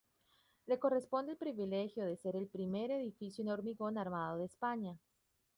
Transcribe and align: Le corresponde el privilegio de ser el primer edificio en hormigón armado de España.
Le 0.65 0.79
corresponde 0.79 1.33
el 1.33 1.37
privilegio 1.37 2.03
de 2.05 2.17
ser 2.17 2.35
el 2.35 2.47
primer 2.47 2.89
edificio 2.89 3.43
en 3.43 3.49
hormigón 3.51 3.99
armado 3.99 4.39
de 4.39 4.45
España. 4.45 4.97